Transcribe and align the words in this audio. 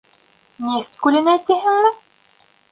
Нефть 0.69 0.97
күленә, 1.05 1.37
тиһеңме? 1.51 1.95